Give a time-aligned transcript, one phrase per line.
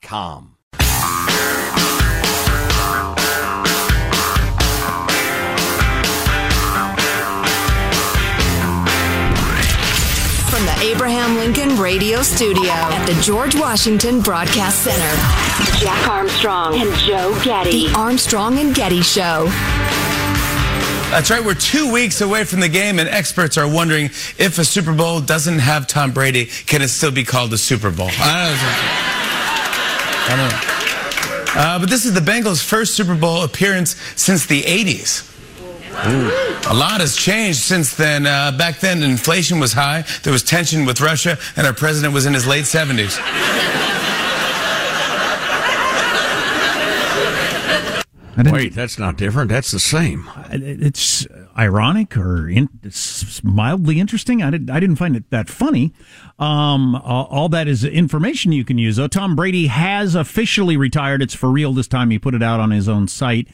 [0.00, 0.56] com.
[10.50, 16.94] From the Abraham Lincoln Radio Studio at the George Washington Broadcast Center, Jack Armstrong and
[16.96, 17.88] Joe Getty.
[17.88, 19.46] The Armstrong and Getty Show.
[21.10, 21.44] That's right.
[21.44, 24.06] We're two weeks away from the game, and experts are wondering
[24.38, 27.90] if a Super Bowl doesn't have Tom Brady, can it still be called a Super
[27.90, 28.10] Bowl?
[30.30, 31.60] I know.
[31.60, 35.26] Uh, but this is the Bengals' first Super Bowl appearance since the 80s.
[36.06, 36.70] Ooh.
[36.70, 38.26] A lot has changed since then.
[38.26, 42.26] Uh, back then, inflation was high, there was tension with Russia, and our president was
[42.26, 43.18] in his late 70s.
[48.48, 49.50] Wait, that's not different.
[49.50, 50.28] That's the same.
[50.50, 51.26] It's
[51.58, 54.42] ironic or in, it's mildly interesting.
[54.42, 55.92] I, did, I didn't find it that funny.
[56.38, 58.96] Um, all that is information you can use.
[58.96, 61.22] Though Tom Brady has officially retired.
[61.22, 62.10] It's for real this time.
[62.10, 63.48] He put it out on his own site,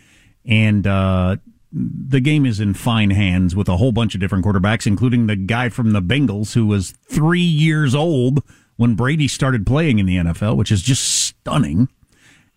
[0.45, 1.37] and uh,
[1.73, 5.37] the game is in fine hands with a whole bunch of different quarterbacks, including the
[5.37, 8.43] guy from the Bengals who was three years old
[8.77, 11.89] when Brady started playing in the NFL, which is just stunning.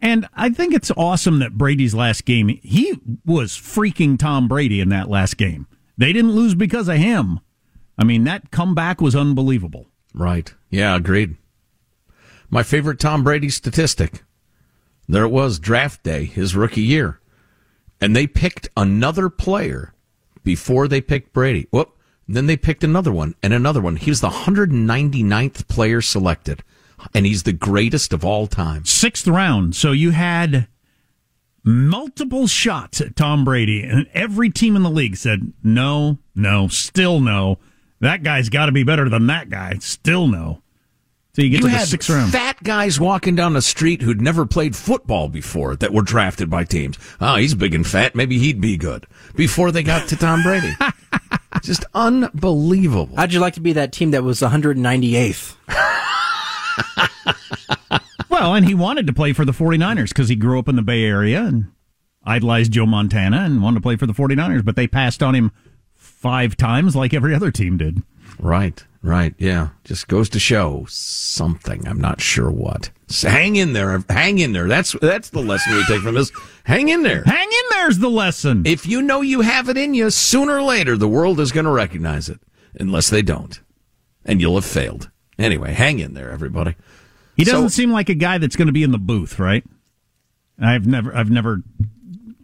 [0.01, 4.89] And I think it's awesome that Brady's last game, he was freaking Tom Brady in
[4.89, 5.67] that last game.
[5.97, 7.41] They didn't lose because of him.
[7.97, 9.87] I mean, that comeback was unbelievable.
[10.13, 10.53] Right.
[10.69, 11.35] Yeah, agreed.
[12.49, 14.23] My favorite Tom Brady statistic.
[15.07, 17.19] There it was, draft day, his rookie year.
[17.99, 19.93] And they picked another player
[20.43, 21.67] before they picked Brady.
[21.71, 21.95] Whoop.
[22.27, 23.95] Then they picked another one and another one.
[23.95, 26.63] He was the 199th player selected
[27.13, 28.85] and he's the greatest of all time.
[28.85, 29.75] Sixth round.
[29.75, 30.67] So you had
[31.63, 37.19] multiple shots at Tom Brady, and every team in the league said, no, no, still
[37.19, 37.57] no.
[38.01, 39.75] That guy's got to be better than that guy.
[39.79, 40.61] Still no.
[41.35, 42.31] So you get you to the sixth round.
[42.31, 46.63] Fat guys walking down the street who'd never played football before that were drafted by
[46.63, 46.97] teams.
[47.21, 48.15] Oh, he's big and fat.
[48.15, 49.05] Maybe he'd be good.
[49.35, 50.73] Before they got to Tom Brady.
[51.61, 53.15] Just unbelievable.
[53.15, 55.55] How'd you like to be that team that was 198th?
[58.39, 60.81] well, and he wanted to play for the 49ers because he grew up in the
[60.81, 61.71] Bay Area and
[62.23, 65.51] idolized Joe Montana and wanted to play for the 49ers, but they passed on him
[65.95, 68.01] five times like every other team did.
[68.39, 69.69] Right, right, yeah.
[69.83, 71.85] Just goes to show something.
[71.87, 72.91] I'm not sure what.
[73.07, 74.03] So hang in there.
[74.09, 74.67] Hang in there.
[74.67, 76.31] That's that's the lesson we take from this.
[76.63, 77.23] Hang in there.
[77.25, 78.63] Hang in there's the lesson.
[78.65, 81.65] If you know you have it in you, sooner or later the world is going
[81.65, 82.39] to recognize it,
[82.79, 83.59] unless they don't,
[84.23, 85.09] and you'll have failed.
[85.37, 86.75] Anyway, hang in there, everybody.
[87.39, 89.63] He doesn't so, seem like a guy that's going to be in the booth, right?
[90.61, 91.63] I've never, I've never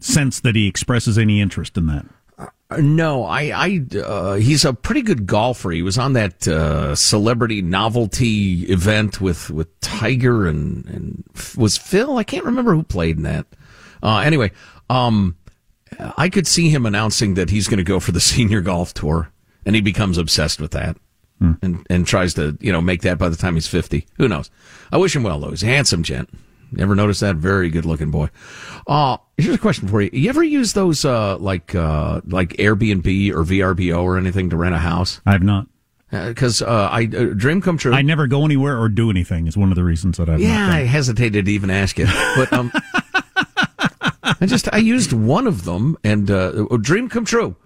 [0.00, 2.06] sensed that he expresses any interest in that.
[2.38, 5.70] Uh, no, I, I, uh, he's a pretty good golfer.
[5.70, 11.24] He was on that uh, celebrity novelty event with with Tiger and and
[11.58, 12.16] was Phil.
[12.16, 13.46] I can't remember who played in that.
[14.02, 14.50] Uh, anyway,
[14.88, 15.36] um,
[16.16, 19.30] I could see him announcing that he's going to go for the senior golf tour,
[19.66, 20.96] and he becomes obsessed with that
[21.38, 21.52] hmm.
[21.62, 24.06] and and tries to you know make that by the time he's fifty.
[24.16, 24.50] Who knows?
[24.92, 25.50] I wish him well though.
[25.50, 26.30] He's a handsome gent.
[26.72, 27.36] Never noticed that?
[27.36, 28.28] Very good looking boy.
[28.86, 30.10] Uh, here's a question for you.
[30.12, 34.74] You ever use those, uh, like, uh, like Airbnb or VRBO or anything to rent
[34.74, 35.20] a house?
[35.24, 35.68] I have not.
[36.10, 37.94] because uh, I uh, dream come true.
[37.94, 40.66] I never go anywhere or do anything is one of the reasons that I've yeah,
[40.66, 42.06] not I hesitated to even ask you,
[42.36, 42.72] but um,
[44.22, 47.56] I just I used one of them and uh, dream come true.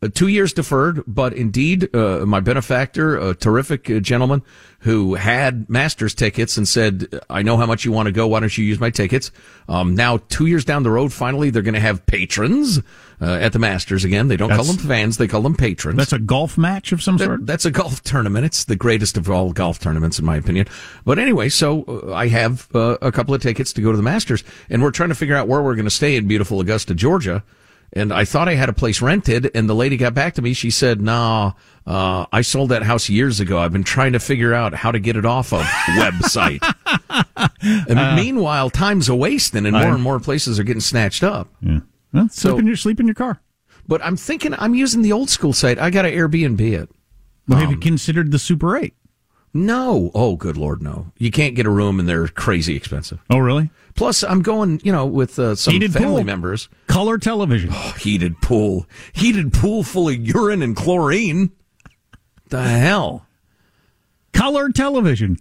[0.00, 4.42] Uh, two years deferred, but indeed, uh, my benefactor, a terrific uh, gentleman
[4.82, 8.28] who had Masters tickets and said, "I know how much you want to go.
[8.28, 9.32] Why don't you use my tickets?"
[9.68, 12.78] Um, now, two years down the road, finally, they're going to have patrons
[13.20, 14.28] uh, at the Masters again.
[14.28, 15.96] They don't call them fans; they call them patrons.
[15.98, 17.46] That's a golf match of some That- sort.
[17.46, 18.44] that's a golf tournament.
[18.46, 20.68] It's the greatest of all golf tournaments, in my opinion.
[21.04, 24.04] But anyway, so uh, I have uh, a couple of tickets to go to the
[24.04, 26.94] Masters, and we're trying to figure out where we're going to stay in beautiful Augusta,
[26.94, 27.42] Georgia.
[27.92, 30.52] And I thought I had a place rented, and the lady got back to me.
[30.52, 31.52] She said, "Nah,
[31.86, 33.58] uh, I sold that house years ago.
[33.58, 35.62] I've been trying to figure out how to get it off of
[35.96, 36.60] website."
[37.62, 41.48] and meanwhile, time's a wasting, and more I- and more places are getting snatched up.
[41.60, 41.80] Yeah.
[42.12, 43.40] Well, sleep, in your, sleep in your car.
[43.86, 45.78] But I'm thinking I'm using the old school site.
[45.78, 46.90] I got to Airbnb it.
[47.46, 48.94] Well, have Um, you considered the Super 8?
[49.66, 50.10] No.
[50.14, 51.10] Oh, good Lord, no.
[51.18, 53.18] You can't get a room and they're crazy expensive.
[53.30, 53.70] Oh, really?
[53.94, 56.24] Plus, I'm going, you know, with uh, some Heated family pool.
[56.24, 56.68] members.
[56.86, 57.70] Color television.
[57.98, 58.86] Heated pool.
[59.12, 61.50] Heated pool full of urine and chlorine.
[62.48, 63.26] The hell?
[64.32, 65.36] Color television.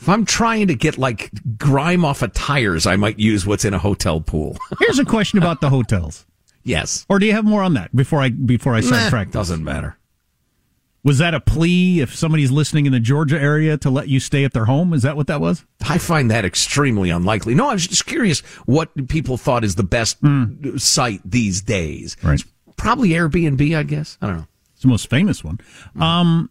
[0.00, 3.72] If I'm trying to get like grime off of tires, I might use what's in
[3.72, 4.56] a hotel pool.
[4.80, 6.26] Here's a question about the hotels.
[6.64, 7.06] yes.
[7.08, 9.30] Or do you have more on that before I before I Nah, sidetrack?
[9.30, 9.96] doesn't matter.
[11.04, 14.44] Was that a plea if somebody's listening in the Georgia area to let you stay
[14.44, 14.92] at their home?
[14.92, 15.64] Is that what that was?
[15.88, 17.56] I find that extremely unlikely.
[17.56, 20.18] No, I was just curious what people thought is the best
[20.76, 22.16] site these days.
[22.20, 22.28] Hmm.
[22.28, 22.44] Right.
[22.76, 24.16] Probably Airbnb, I guess.
[24.22, 24.46] I don't know.
[24.74, 25.58] It's the most famous one.
[25.98, 26.50] Um,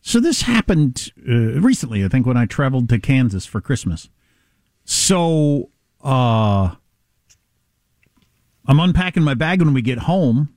[0.00, 4.08] so this happened uh, recently, I think, when I traveled to Kansas for Christmas.
[4.84, 5.70] So
[6.04, 6.74] uh,
[8.66, 10.55] I'm unpacking my bag when we get home.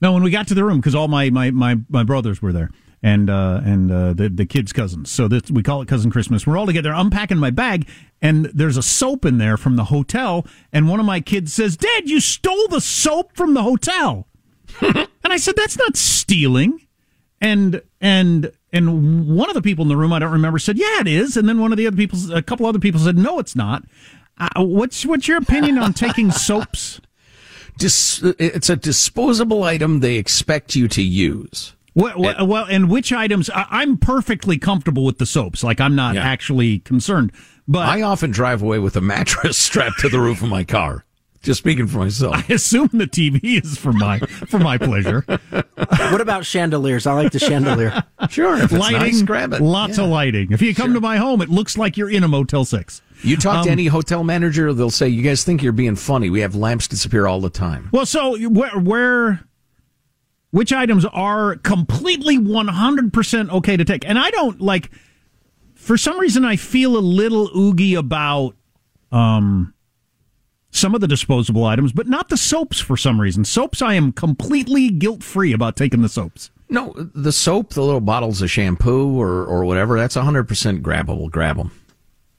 [0.00, 2.52] No, when we got to the room, because all my, my, my, my brothers were
[2.52, 2.70] there
[3.02, 5.10] and uh, and uh, the the kids' cousins.
[5.10, 6.46] So this, we call it cousin Christmas.
[6.46, 6.92] We're all together.
[6.92, 7.88] I'm packing my bag,
[8.20, 10.46] and there's a soap in there from the hotel.
[10.72, 14.26] And one of my kids says, "Dad, you stole the soap from the hotel."
[14.80, 16.86] and I said, "That's not stealing."
[17.40, 21.00] And and and one of the people in the room, I don't remember, said, "Yeah,
[21.00, 23.38] it is." And then one of the other people, a couple other people said, "No,
[23.38, 23.84] it's not."
[24.36, 27.00] Uh, what's what's your opinion on taking soaps?
[27.80, 31.74] Dis- it's a disposable item they expect you to use.
[31.94, 33.50] Well, well, well, and which items?
[33.50, 35.64] I, I'm perfectly comfortable with the soaps.
[35.64, 36.22] Like I'm not Yeah.
[36.22, 37.32] actually concerned.
[37.66, 41.04] But I often drive away with a mattress strapped to the roof of my car.
[41.42, 42.36] Just speaking for myself.
[42.36, 45.24] I assume the TV is for my for my pleasure.
[46.10, 47.06] What about chandeliers?
[47.06, 48.04] I like the chandelier.
[48.28, 49.60] Sure, if it's lighting, nice, grab it.
[49.62, 50.04] lots Yeah.
[50.04, 50.52] of lighting.
[50.52, 53.00] If you come to my home, it looks like you're in a Motel Six.
[53.22, 56.30] You talk to Um, any hotel manager, they'll say, "You guys think you're being funny?
[56.30, 59.40] We have lamps disappear all the time." Well, so where where
[60.50, 64.08] which items are completely 100% okay to take?
[64.08, 64.90] And I don't like
[65.74, 68.56] for some reason I feel a little oogie about
[69.12, 69.74] um
[70.72, 73.44] some of the disposable items, but not the soaps for some reason.
[73.44, 76.50] Soaps I am completely guilt-free about taking the soaps.
[76.68, 81.28] No, the soap, the little bottles of shampoo or or whatever, that's 100% grabbable.
[81.30, 81.72] Grab them.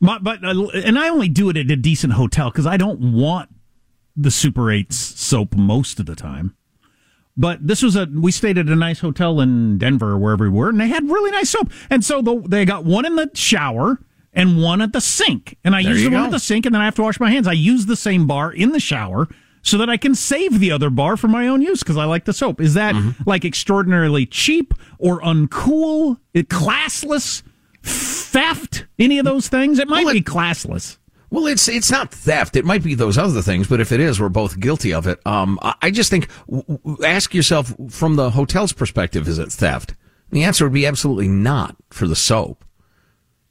[0.02, 3.50] But uh, and I only do it at a decent hotel because I don't want
[4.16, 6.56] the Super 8's soap most of the time.
[7.38, 10.50] But this was a we stayed at a nice hotel in Denver or wherever we
[10.50, 11.72] were, and they had really nice soap.
[11.90, 14.00] And so the, they got one in the shower
[14.34, 15.58] and one at the sink.
[15.64, 17.20] And I There use the one at the sink, and then I have to wash
[17.20, 17.48] my hands.
[17.48, 19.28] I use the same bar in the shower
[19.62, 22.26] so that I can save the other bar for my own use because I like
[22.26, 22.60] the soap.
[22.60, 23.30] Is that Mm-hmm.
[23.30, 27.44] like extraordinarily cheap or uncool, it, classless,
[28.32, 28.86] theft?
[28.98, 29.80] Any of those things?
[29.80, 30.98] It might Well, be classless.
[31.30, 32.56] Well, it's it's not theft.
[32.58, 35.20] It might be those other things, but if it is, we're both guilty of it.
[35.26, 36.28] Um, I, just think
[37.06, 39.96] ask yourself from the hotel's perspective: is it theft?
[40.32, 42.66] The answer would be absolutely not for the soap.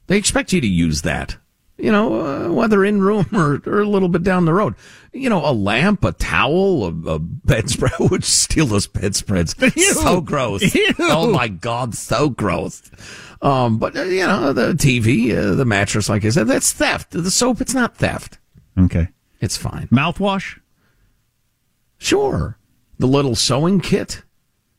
[0.09, 1.37] They expect you to use that,
[1.79, 4.75] you know, uh, whether in room or, or a little bit down the road.
[5.13, 7.93] You know, a lamp, a towel, a, a bedspread.
[8.01, 9.55] Would steal those bedspreads?
[9.77, 10.75] So gross.
[10.75, 10.95] Ew.
[10.99, 12.83] Oh my god, so gross.
[13.43, 17.11] Um, but uh, you know, the TV, uh, the mattress, like I said, that's theft.
[17.13, 18.39] The soap, it's not theft.
[18.79, 19.09] Okay.
[19.41, 19.89] It's fine.
[19.89, 20.59] Mouthwash?
[21.99, 22.59] Sure.
[22.99, 24.23] The little sewing kit.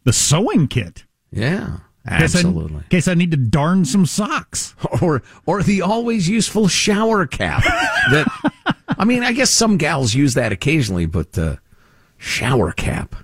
[0.04, 1.06] The sewing kit.
[1.32, 1.78] Yeah.
[2.06, 2.78] I- Absolutely.
[2.78, 4.76] In case I need to darn some socks.
[5.02, 7.64] Or or the always useful shower cap.
[7.64, 8.28] that
[8.90, 11.56] I mean, I guess some gals use that occasionally, but uh,
[12.18, 13.16] shower cap.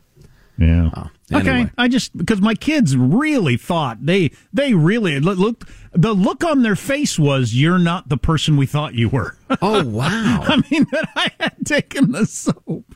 [0.58, 0.90] Yeah.
[0.96, 1.70] Oh, Okay.
[1.78, 6.62] I just because my kids really thought they they really look, look the look on
[6.62, 9.38] their face was you're not the person we thought you were.
[9.62, 10.44] Oh wow.
[10.48, 12.96] I mean that I had taken the soap.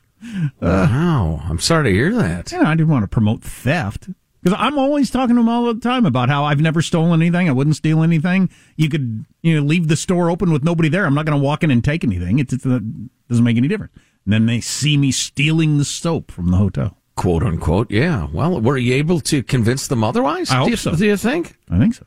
[0.62, 1.42] wow.
[1.50, 2.52] I'm sorry to hear that.
[2.52, 4.10] You know, I didn't want to promote theft.
[4.42, 7.48] Because I'm always talking to them all the time about how I've never stolen anything.
[7.48, 8.50] I wouldn't steal anything.
[8.76, 11.06] You could, you know, leave the store open with nobody there.
[11.06, 12.40] I'm not going to walk in and take anything.
[12.40, 13.94] It, it doesn't make any difference.
[14.26, 16.98] And then they see me stealing the soap from the hotel.
[17.22, 17.92] Quote unquote.
[17.92, 18.28] Yeah.
[18.34, 20.50] Well, were you able to convince them otherwise?
[20.50, 20.96] I hope do you, so.
[20.96, 21.56] Do you think?
[21.70, 22.04] I think so.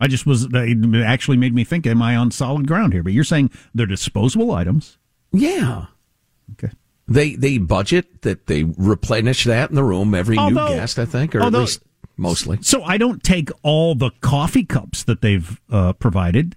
[0.00, 3.02] I just was, it actually made me think, am I on solid ground here?
[3.02, 4.96] But you're saying they're disposable items.
[5.30, 5.86] Yeah.
[6.52, 6.72] Okay.
[7.06, 11.04] They they budget that they replenish that in the room every Although- new guest, I
[11.04, 11.82] think, or although- at least
[12.16, 12.56] mostly.
[12.62, 16.56] So I don't take all the coffee cups that they've uh, provided,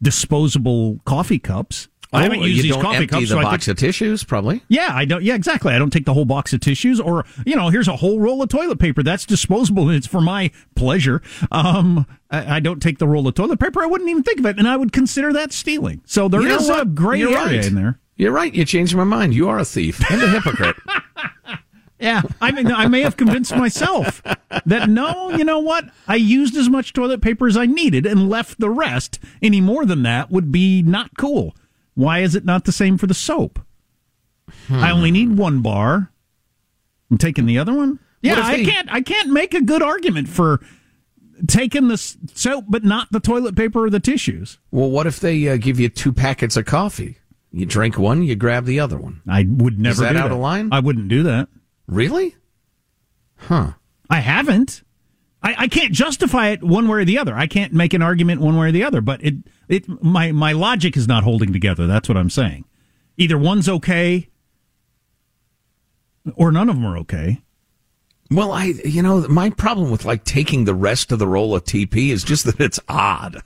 [0.00, 1.88] disposable coffee cups.
[2.14, 3.22] I haven't used these coffee cups.
[3.22, 4.62] the so I box think- of tissues, probably.
[4.68, 5.22] yeah, I don't.
[5.22, 5.72] Yeah, exactly.
[5.72, 8.42] I don't take the whole box of tissues, or you know, here's a whole roll
[8.42, 9.02] of toilet paper.
[9.02, 11.22] That's disposable, and it's for my pleasure.
[11.50, 13.82] Um, I, I don't take the roll of toilet paper.
[13.82, 16.02] I wouldn't even think of it, and I would consider that stealing.
[16.06, 17.64] So there is You know a gray You're area right.
[17.66, 17.98] in there.
[18.16, 18.54] You're right.
[18.54, 19.34] You changed my mind.
[19.34, 20.76] You are a thief and a hypocrite.
[22.00, 24.20] Yeah, I mean, I may have convinced myself
[24.66, 25.86] that no, you know what?
[26.08, 29.18] I used as much toilet paper as I needed and left the rest.
[29.40, 31.54] Any more than that would be not cool.
[31.94, 33.60] Why is it not the same for the soap?
[34.68, 36.10] I only need one bar.
[37.10, 37.98] I'm taking the other one.
[38.20, 38.88] Yeah, I they- can't.
[38.92, 40.60] I can't make a good argument for
[41.46, 44.58] taking the soap, but not the toilet paper or the tissues.
[44.70, 47.18] well, what if they uh, give you two packets of coffee?
[47.52, 49.20] You drink one, you grab the other one.
[49.28, 50.02] I would never.
[50.02, 50.70] that do out of line?
[50.72, 51.48] I wouldn't do that.
[51.86, 52.34] Really?
[53.36, 53.72] Huh.
[54.10, 54.82] I haven't.
[55.44, 57.34] I, I can't justify it one way or the other.
[57.34, 59.02] I can't make an argument one way or the other.
[59.02, 59.34] But it,
[59.68, 61.86] it, my, my logic is not holding together.
[61.86, 62.64] That's what I'm saying.
[63.18, 64.30] Either one's okay,
[66.34, 67.42] or none of them are okay.
[68.30, 71.64] Well, I, you know, my problem with like taking the rest of the roll of
[71.64, 73.42] TP is just that it's odd.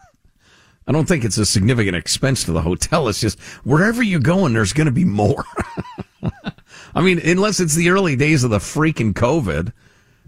[0.87, 3.09] I don't think it's a significant expense to the hotel.
[3.09, 5.45] It's just wherever you're going, there's going to be more.
[6.95, 9.73] I mean, unless it's the early days of the freaking COVID,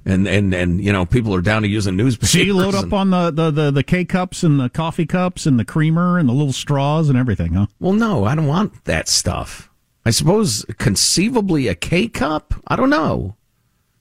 [0.04, 2.30] and and and you know people are down to using newspapers.
[2.30, 5.46] So you load up on the, the, the, the K cups and the coffee cups
[5.46, 7.66] and the creamer and the little straws and everything, huh?
[7.78, 9.70] Well, no, I don't want that stuff.
[10.04, 12.54] I suppose conceivably a K cup.
[12.66, 13.36] I don't know.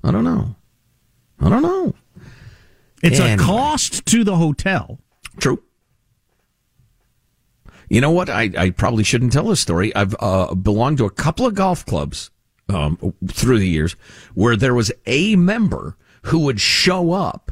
[0.03, 0.55] I don't know.
[1.41, 1.93] I don't know.
[3.03, 3.35] It's Anyway.
[3.41, 4.99] a cost to the hotel.
[5.39, 5.61] True.
[7.89, 8.29] You know what?
[8.29, 9.93] I, I probably shouldn't tell this story.
[9.95, 12.29] I've uh, belonged to a couple of golf clubs
[12.69, 13.93] um, through the years
[14.33, 17.51] where there was a member who would show up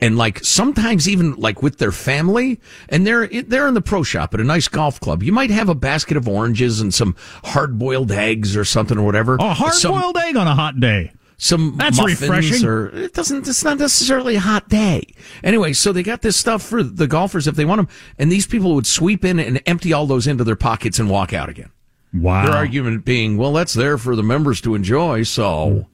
[0.00, 4.34] and like sometimes even like with their family and they're they're in the pro shop
[4.34, 5.22] at a nice golf club.
[5.22, 9.04] You might have a basket of oranges and some hard boiled eggs or something or
[9.06, 9.36] whatever.
[9.36, 11.12] A hard boiled egg on a hot day.
[11.38, 12.64] some That's refreshing.
[12.66, 15.02] or it doesn't it's not necessarily a hot day
[15.44, 17.88] anyway so they got this stuff for the golfers if they want them
[18.18, 21.32] and these people would sweep in and empty all those into their pockets and walk
[21.34, 21.70] out again
[22.20, 22.46] Wow.
[22.46, 25.86] their argument being well that's there for the members to enjoy so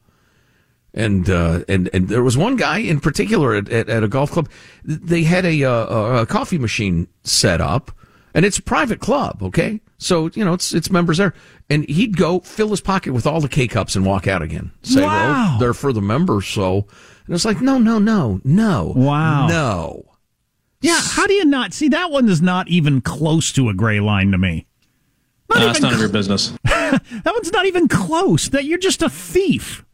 [0.94, 4.30] and uh, and and there was one guy in particular at, at, at a golf
[4.30, 4.48] club.
[4.84, 7.90] They had a, uh, a coffee machine set up,
[8.34, 9.42] and it's a private club.
[9.42, 11.32] Okay, so you know it's it's members there,
[11.70, 14.70] and he'd go fill his pocket with all the K cups and walk out again.
[14.82, 15.08] Say, Wow.
[15.52, 16.46] well, they're for the members.
[16.46, 16.86] So
[17.26, 19.46] and it's like, no, no, no, no, Wow.
[19.46, 20.04] no.
[20.82, 24.00] Yeah, how do you not see that one is not even close to a gray
[24.00, 24.66] line to me.
[25.54, 26.52] Not Uh, it's even none of your business.
[26.64, 28.48] that one's not even close.
[28.48, 29.84] That you're just a thief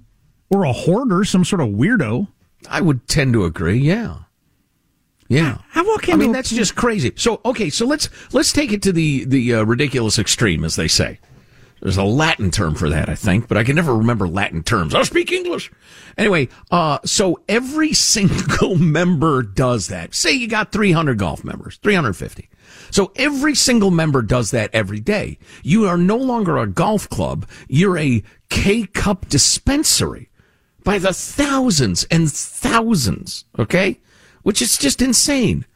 [0.51, 2.29] or a hoarder, some sort of weirdo.
[2.69, 3.79] I would tend to agree.
[3.79, 4.19] Yeah.
[5.29, 5.59] Yeah.
[5.75, 7.13] I walk I mean, a- that's just crazy.
[7.17, 10.89] So, okay, so let's let's take it to the the uh, ridiculous extreme, as they
[10.89, 11.21] say.
[11.81, 14.97] There's a Latin term for that, I think, but I can never remember Latin terms.
[14.97, 15.71] I speak English.
[16.17, 20.13] Anyway, uh, so every single member does that.
[20.13, 22.49] Say you got 300 golf members, 350.
[22.91, 25.39] So every single member does that every day.
[25.63, 27.47] You are no longer a golf club.
[27.69, 30.31] You're a K cup dispensary
[30.85, 33.45] by the thousands and thousands.
[33.59, 34.01] Okay.
[34.43, 35.67] Which is just insane.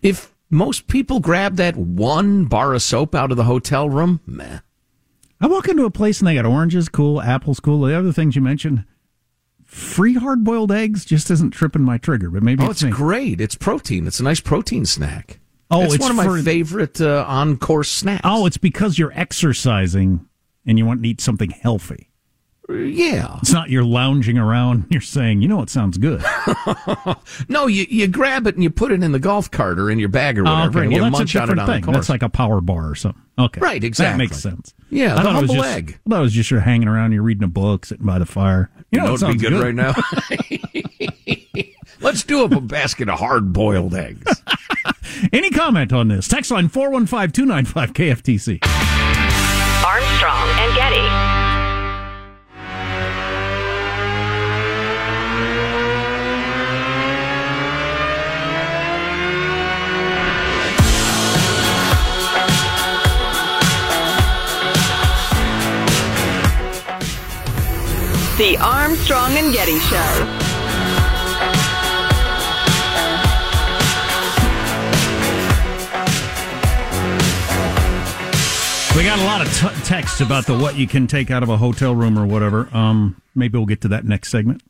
[0.00, 4.60] If most people grab that one bar of soap out of the hotel room, meh.
[5.40, 8.36] I walk into a place and they got oranges, cool, apples, cool, the other things
[8.36, 8.84] you mentioned.
[9.64, 13.40] Free hard boiled eggs just isn't tripping my trigger, but maybe Oh, it's it's great.
[13.40, 14.06] It's protein.
[14.06, 15.40] It's a nice protein snack.
[15.72, 18.22] Oh, it's, it's one of my for- favorite uh, on course snacks.
[18.24, 20.28] Oh, it's because you're exercising
[20.66, 22.11] and you want to eat something healthy.
[22.76, 23.36] Yeah.
[23.40, 24.86] It's not you're lounging around.
[24.90, 26.22] You're saying, you know what sounds good.
[27.48, 29.98] No, you, you grab it and you put it in the golf cart or in
[29.98, 30.84] your bag or Oh, whatever, okay.
[30.86, 31.80] and you Well, that's a munch on it different on thing.
[31.80, 31.96] the course.
[31.96, 33.22] That's like a power bar or something.
[33.38, 33.60] Okay.
[33.60, 34.12] Right, exactly.
[34.12, 34.74] That makes sense.
[34.90, 35.98] Yeah, I the thought it was humble just, egg.
[36.06, 38.26] I thought it was just you're hanging around, you're reading a book, sitting by the
[38.26, 38.70] fire.
[38.90, 39.94] You know, know what it'd be sounds good, right now.
[42.00, 44.42] Let's do up a basket of hard boiled eggs.
[45.32, 46.26] Any comment on this?
[46.28, 48.58] Text line 415 295 KFTC.
[49.84, 50.41] Armstrong
[68.38, 70.38] The Armstrong and Getty Show.
[78.96, 81.48] We got a lot of t- texts about the what you can take out of
[81.48, 82.68] a hotel room or whatever.
[82.74, 84.62] Um, maybe we'll get to that next segment.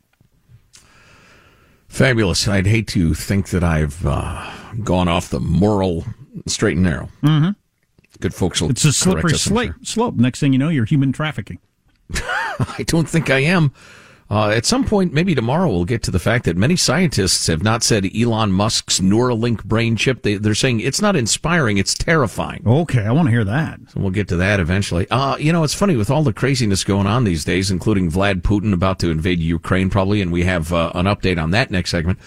[1.89, 2.47] Fabulous.
[2.49, 4.51] I'd hate to think that I've uh,
[4.83, 6.05] gone off the moral
[6.47, 7.09] straight and narrow.
[7.23, 7.51] Mm-hmm.
[8.21, 9.75] Good folks will It's a slippery us, I'm slope.
[9.83, 10.15] Slope.
[10.17, 11.59] Next thing you know, you're human trafficking.
[12.79, 13.73] I don't think I am.
[14.33, 17.63] Uh, at some point, maybe tomorrow, we'll get to the fact that many scientists have
[17.63, 20.23] not said Elon Musk's Neuralink brain chip.
[20.23, 22.63] They, they're saying it's not inspiring, it's terrifying.
[22.67, 23.81] Okay, I want to hear that.
[23.89, 25.07] So we'll get to that eventually.
[25.11, 28.41] Uh, you know, it's funny with all the craziness going on these days, including Vlad
[28.41, 31.91] Putin about to invade Ukraine probably, and we have uh, an update on that next
[31.91, 32.19] segment.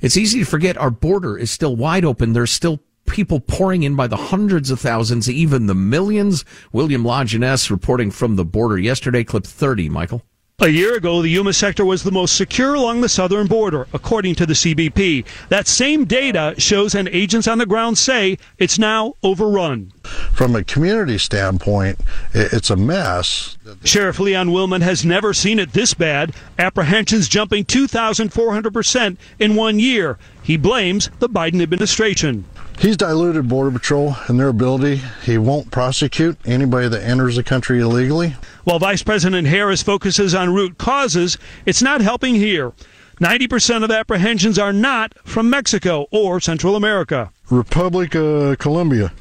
[0.00, 2.32] It's easy to forget our border is still wide open.
[2.32, 6.44] There's still people pouring in by the hundreds of thousands, even the millions.
[6.72, 10.22] William Lajeunesse reporting from the border yesterday, clip 30, Michael.
[10.62, 14.34] A year ago, the Yuma sector was the most secure along the southern border, according
[14.34, 15.24] to the CBP.
[15.48, 19.90] That same data shows, and agents on the ground say, it's now overrun.
[20.02, 21.98] From a community standpoint,
[22.34, 23.56] it's a mess.
[23.84, 26.34] Sheriff Leon Wilmot has never seen it this bad.
[26.58, 30.18] Apprehensions jumping 2,400% in one year.
[30.42, 32.44] He blames the Biden administration.
[32.80, 35.02] He's diluted Border Patrol and their ability.
[35.22, 38.36] He won't prosecute anybody that enters the country illegally.
[38.64, 42.72] While Vice President Harris focuses on root causes, it's not helping here.
[43.20, 47.30] 90% of apprehensions are not from Mexico or Central America.
[47.50, 49.12] Republic of Colombia.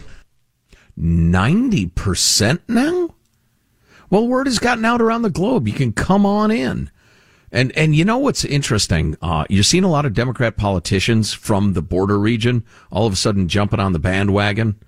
[0.98, 3.14] 90% now?
[4.10, 5.68] Well, word has gotten out around the globe.
[5.68, 6.90] You can come on in.
[7.52, 9.18] And and you know what's interesting?
[9.22, 13.16] Uh, you're seeing a lot of Democrat politicians from the border region all of a
[13.16, 14.80] sudden jumping on the bandwagon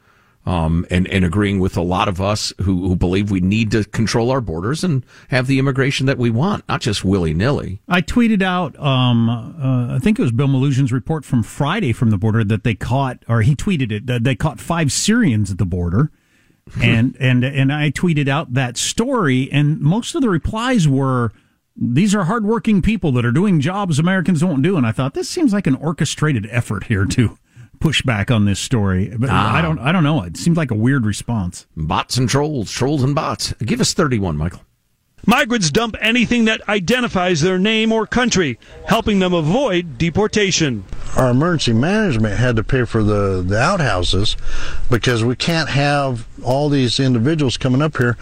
[0.45, 3.83] um, and, and agreeing with a lot of us who, who believe we need to
[3.83, 7.79] control our borders and have the immigration that we want, not just willy nilly.
[7.87, 12.09] I tweeted out, um, uh, I think it was Bill Melugin's report from Friday from
[12.09, 15.57] the border that they caught, or he tweeted it, that they caught five Syrians at
[15.57, 16.11] the border.
[16.81, 21.33] and and and I tweeted out that story, and most of the replies were,
[21.81, 25.29] "These are hardworking people that are doing jobs Americans won't do." And I thought this
[25.29, 27.37] seems like an orchestrated effort here to
[27.79, 29.11] push back on this story.
[29.17, 29.55] But Ah.
[29.55, 30.21] I don't, I don't know.
[30.21, 31.65] It seems like a weird response.
[31.75, 33.53] Bots and trolls, trolls and bots.
[33.65, 34.61] Give us 31, Michael.
[35.25, 38.57] Migrants dump anything that identifies their name or country,
[38.87, 40.83] helping them avoid deportation.
[41.15, 44.35] Our emergency management had to pay for the, the outhouses
[44.89, 48.17] because we can't have all these individuals coming up here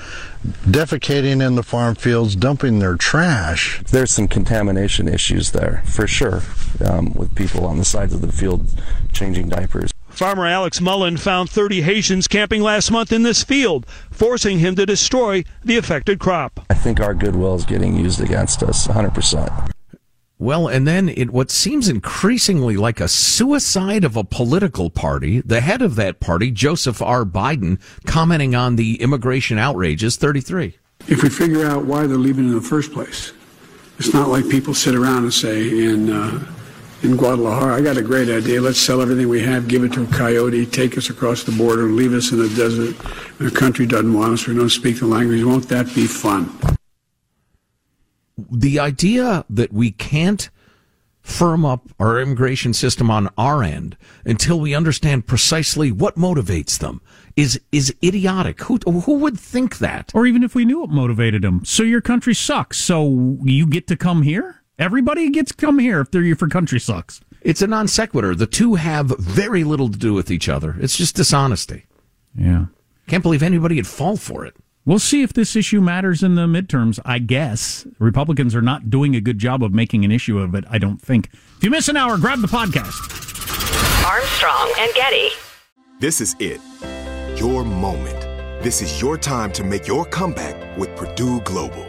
[0.65, 3.81] defecating in the farm fields, dumping their trash.
[3.83, 6.41] There's some contamination issues there, for sure,
[6.83, 8.67] um, with people on the sides of the field
[9.13, 9.91] changing diapers.
[10.19, 14.85] Farmer Alex Mullen found 30 Haitians camping last month in this field, forcing him to
[14.85, 16.59] destroy the affected crop.
[16.69, 19.71] I think our goodwill is getting used against us 100%.
[20.37, 25.39] Well, and then it what seems increasingly like a suicide of a political party.
[25.39, 27.23] The head of that party, Joseph R.
[27.23, 30.17] Biden, commenting on the immigration outrages.
[30.17, 30.77] Thirty-three.
[31.07, 33.31] If we figure out why they're leaving in the first place,
[33.97, 36.45] it's not like people sit around and say in uh,
[37.01, 38.61] in Guadalajara, "I got a great idea.
[38.61, 41.85] Let's sell everything we have, give it to a coyote, take us across the border,
[41.85, 42.95] and leave us in the desert.
[43.39, 44.47] And the country doesn't want us.
[44.47, 45.43] We don't speak the language.
[45.43, 46.49] Won't that be fun?"
[48.51, 50.49] The idea that we can't
[51.21, 57.01] firm up our immigration system on our end until we understand precisely what motivates them
[57.35, 58.61] is is idiotic.
[58.63, 60.11] Who who would think that?
[60.13, 61.61] Or even if we knew what motivated them.
[61.65, 62.79] So your country sucks.
[62.79, 64.58] So you get to come here?
[64.79, 67.19] Everybody gets come here if they're their for country sucks.
[67.41, 68.33] It's a non sequitur.
[68.33, 70.77] The two have very little to do with each other.
[70.79, 71.85] It's just dishonesty.
[72.33, 72.67] Yeah.
[73.07, 74.55] Can't believe anybody would fall for it.
[74.85, 77.85] We'll see if this issue matters in the midterms, I guess.
[77.99, 81.01] Republicans are not doing a good job of making an issue of it, I don't
[81.01, 81.29] think.
[81.57, 82.95] If you miss an hour, grab the podcast.
[84.05, 85.29] Armstrong and Getty.
[85.99, 86.61] This is it.
[87.37, 88.21] Your moment.
[88.63, 91.88] This is your time to make your comeback with Purdue Global.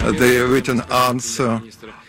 [0.00, 1.60] The written answer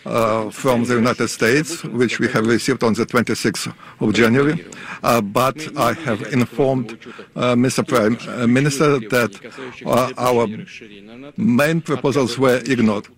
[0.06, 4.64] uh, from the United States, which we have received on the 26th of January.
[5.02, 6.92] Uh, but I have informed
[7.36, 7.86] uh, Mr.
[7.86, 9.32] Prime uh, Minister that
[9.86, 10.46] uh, our
[11.36, 13.08] main proposals were ignored.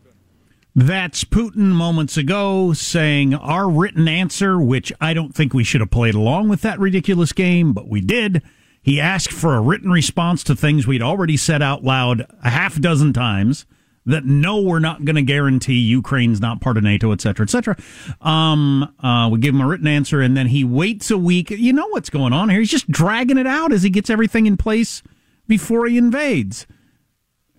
[0.75, 5.91] That's Putin moments ago saying our written answer, which I don't think we should have
[5.91, 8.43] played along with that ridiculous game, but we did.
[8.83, 12.81] He asked for a written response to things we'd already said out loud a half
[12.81, 13.67] dozen times
[14.07, 17.51] that no, we're not going to guarantee Ukraine's not part of NATO, et cetera, et
[17.51, 17.77] cetera.
[18.21, 21.51] Um, uh, we give him a written answer, and then he waits a week.
[21.51, 22.59] You know what's going on here?
[22.59, 25.03] He's just dragging it out as he gets everything in place
[25.47, 26.67] before he invades.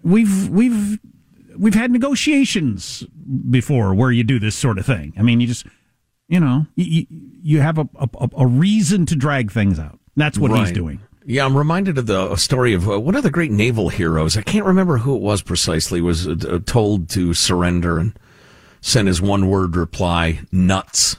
[0.02, 1.00] We've we've
[1.58, 3.06] we've had negotiations
[3.50, 5.14] before where you do this sort of thing.
[5.18, 5.66] I mean, you just
[6.28, 9.98] you know you you have a a, a reason to drag things out.
[10.18, 10.62] That's what Right.
[10.68, 11.00] he's doing.
[11.26, 14.36] Yeah, I'm reminded of the story of uh, one of the great naval heroes.
[14.38, 16.02] I can't remember who it was precisely.
[16.02, 18.18] Was uh, uh, told to surrender and
[18.82, 21.18] sent his one word reply: "Nuts."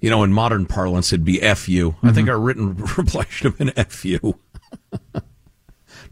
[0.00, 3.44] You know, in modern parlance, it'd be "f you." I think our written reply should
[3.44, 4.38] have been "f you."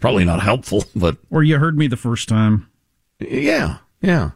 [0.00, 2.68] Probably not helpful, but Or you heard me the first time.
[3.18, 4.30] yeah, yeah.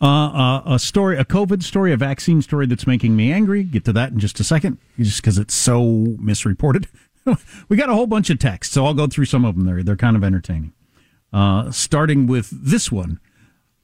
[0.00, 3.64] Uh, uh, a story, a COVID story, a vaccine story that's making me angry.
[3.64, 6.86] Get to that in just a second, just because it's so misreported.
[7.68, 9.66] we got a whole bunch of texts, so I'll go through some of them.
[9.66, 10.72] They're they're kind of entertaining.
[11.32, 13.20] Uh, starting with this one,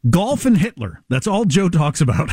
[0.09, 1.03] golf and Hitler.
[1.09, 2.31] That's all Joe talks about.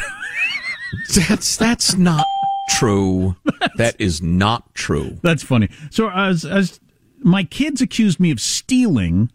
[1.16, 2.26] that's that's not
[2.70, 3.36] true.
[3.78, 5.20] that is not true.
[5.22, 5.70] That's funny.
[5.90, 6.80] So as as
[7.20, 9.32] my kids accused me of stealing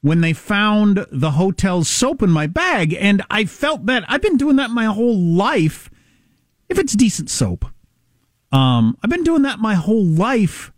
[0.00, 4.36] when they found the hotel's soap in my bag, and I felt that I've been
[4.36, 5.90] doing that my whole life.
[6.68, 7.66] If it's decent soap,
[8.52, 10.72] um, I've been doing that my whole life,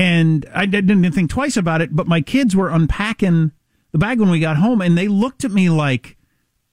[0.00, 1.94] and I didn't think twice about it.
[1.94, 3.52] But my kids were unpacking
[3.92, 6.16] the bag when we got home, and they looked at me like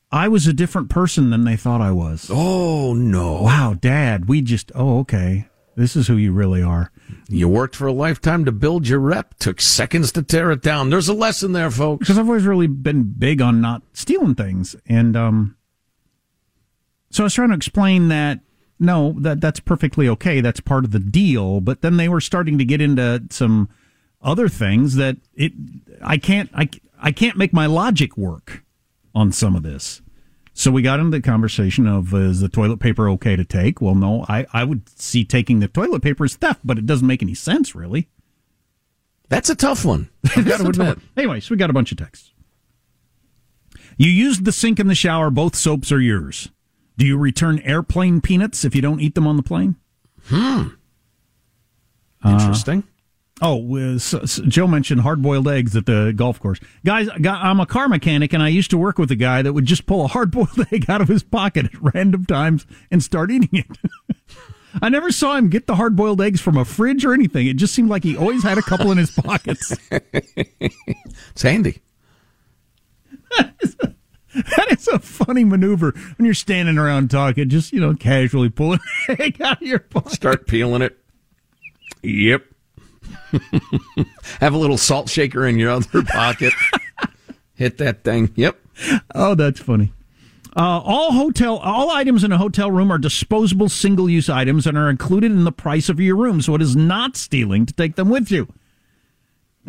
[0.10, 2.32] I was a different person than they thought I was.
[2.32, 3.42] Oh no!
[3.42, 6.90] Wow, Dad, we just oh okay, this is who you really are.
[7.28, 9.38] You worked for a lifetime to build your rep.
[9.40, 10.90] Took seconds to tear it down.
[10.90, 12.00] There's a lesson there, folks.
[12.00, 15.58] because I've always really been big on not stealing things, and um,
[17.10, 18.40] so I was trying to explain that
[18.80, 20.42] no, that that's perfectly okay.
[20.42, 21.62] That's part of the deal.
[21.62, 23.70] But then they were starting to get into some
[24.22, 25.54] other things that it
[26.04, 28.63] I can't I I can't make my logic work
[29.16, 30.02] on some of this.
[30.54, 33.80] So we got into the conversation of uh, is the toilet paper okay to take?
[33.80, 37.06] Well, no, I, I would see taking the toilet paper as theft, but it doesn't
[37.06, 38.10] make any sense really.
[39.30, 40.10] That's a tough one.
[40.36, 41.02] I've got to That's tough one.
[41.16, 42.34] Anyway, so we got a bunch of texts.
[43.98, 45.30] You used the sink and the shower.
[45.30, 46.50] Both soaps are yours.
[46.98, 49.76] Do you return airplane peanuts if you don't eat them on the plane?
[50.26, 50.70] Hmm.
[52.26, 52.84] Interesting.
[53.42, 56.60] oh, uh, s s- Joe mentioned hard-boiled eggs at the golf course.
[56.84, 59.66] Guys, I'm a car mechanic, and I used to work with a guy that would
[59.66, 63.50] just pull a hard-boiled egg out of his pocket at random times and start eating
[63.54, 63.68] it.
[64.82, 67.48] I never saw him get the hard-boiled eggs from a fridge or anything.
[67.48, 69.74] It just seemed like he always had a couple in his pockets.
[71.32, 71.82] It's handy.
[74.58, 78.80] That is a funny maneuver when you're standing around talking, just, you know, casually pulling
[79.08, 80.12] an egg out of your pocket.
[80.12, 80.97] Start peeling it.
[82.04, 82.43] Yep.
[84.39, 86.54] Have a little salt shaker in your other pocket.
[87.56, 88.32] Hit that thing.
[88.36, 88.60] Yep.
[89.15, 89.91] Oh, that's funny.
[90.56, 94.89] Uh, all hotel, all items in a hotel room are disposable, single-use items and are
[94.89, 96.41] included in the price of your room.
[96.41, 98.52] So it is not stealing to take them with you.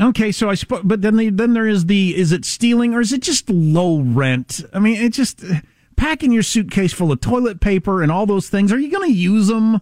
[0.00, 3.00] Okay, so I suppose, but then the, then there is the is it stealing or
[3.00, 4.64] is it just low rent?
[4.72, 5.42] I mean, it just
[5.96, 8.72] packing your suitcase full of toilet paper and all those things.
[8.72, 9.80] Are you going to use them?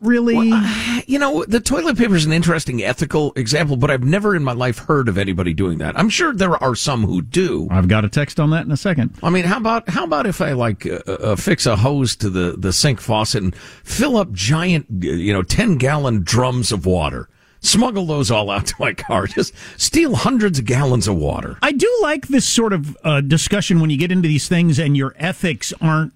[0.00, 0.36] Really?
[0.36, 4.34] Well, uh, you know, the toilet paper is an interesting ethical example, but I've never
[4.34, 5.98] in my life heard of anybody doing that.
[5.98, 7.68] I'm sure there are some who do.
[7.70, 9.14] I've got a text on that in a second.
[9.22, 12.30] I mean, how about how about if I like uh, uh, fix a hose to
[12.30, 17.28] the the sink faucet and fill up giant, you know, ten gallon drums of water?
[17.60, 19.26] Smuggle those all out to my car.
[19.28, 21.58] Just steal hundreds of gallons of water.
[21.62, 24.96] I do like this sort of uh, discussion when you get into these things and
[24.96, 26.12] your ethics aren't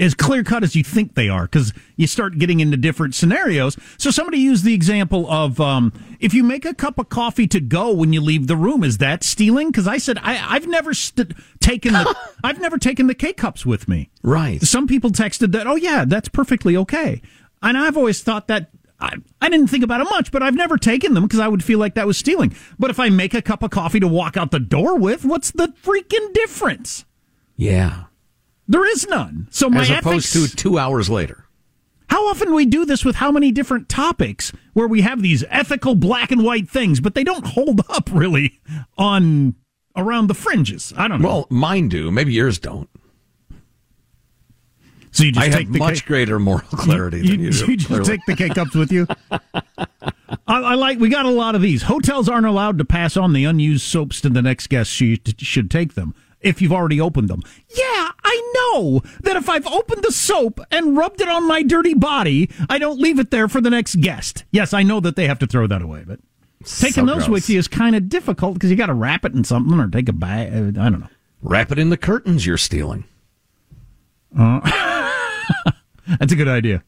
[0.00, 3.76] as clear cut as you think they are because you start getting into different scenarios.
[3.96, 7.60] So somebody used the example of um, if you make a cup of coffee to
[7.60, 9.70] go when you leave the room, is that stealing?
[9.70, 13.66] Because I said I, have never st- taken the I've never taken the K cups
[13.66, 14.10] with me.
[14.22, 14.62] Right.
[14.62, 15.66] Some people texted that.
[15.66, 17.20] Oh yeah, that's perfectly okay.
[17.60, 20.76] And I've always thought that I, I didn't think about it much, but I've never
[20.76, 22.54] taken them because I would feel like that was stealing.
[22.78, 25.50] But if I make a cup of coffee to walk out the door with, what's
[25.50, 27.04] the freaking difference?
[27.56, 28.04] Yeah.
[28.66, 29.48] There is none.
[29.50, 31.44] So my As opposed ethics, to two hours later.
[32.10, 35.94] How often we do this with how many different topics where we have these ethical
[35.94, 38.60] black and white things, but they don't hold up really
[38.96, 39.54] on
[39.94, 40.92] around the fringes.
[40.96, 41.28] I don't know.
[41.28, 42.10] Well, mine do.
[42.10, 42.88] Maybe yours don't.
[45.10, 47.66] So you just I take much K- greater moral clarity you, than you do.
[47.70, 49.06] you just take the K cups with you.
[49.30, 50.98] I, I like.
[50.98, 51.82] We got a lot of these.
[51.82, 54.90] Hotels aren't allowed to pass on the unused soaps to the next guest.
[54.90, 57.42] She should take them if you've already opened them.
[57.70, 61.94] Yeah, I know that if I've opened the soap and rubbed it on my dirty
[61.94, 64.44] body, I don't leave it there for the next guest.
[64.50, 66.20] Yes, I know that they have to throw that away, but
[66.64, 67.28] taking those gross.
[67.28, 69.88] with you is kind of difficult because you got to wrap it in something or
[69.88, 70.52] take a bag.
[70.52, 71.08] I don't know.
[71.42, 73.04] Wrap it in the curtains you're stealing.
[74.36, 74.60] Uh,
[76.18, 76.82] that's a good idea.